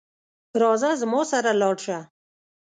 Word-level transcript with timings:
راځه 0.61 0.91
زما 1.01 1.21
سره 1.31 1.51
لاړ 1.61 1.75
شه 1.85 1.97